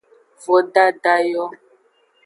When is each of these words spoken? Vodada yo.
Vodada 0.43 1.13
yo. 1.31 1.43